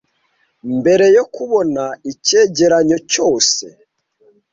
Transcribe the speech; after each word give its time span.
Mbere 0.77 1.05
yo 1.17 1.23
kubona 1.35 1.83
icyegeranyo 2.11 2.97
cyose 3.11 3.65